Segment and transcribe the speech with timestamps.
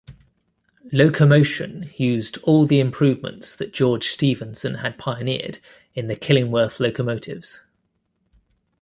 [0.91, 5.59] "Locomotion" used all the improvements that George Stephenson had pioneered
[5.93, 7.61] in the Killingworth locomotives.